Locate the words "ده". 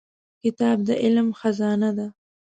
1.97-2.07